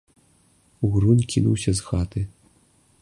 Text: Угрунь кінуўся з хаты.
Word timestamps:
Угрунь 0.87 1.21
кінуўся 1.35 1.71
з 1.81 1.89
хаты. 1.91 2.21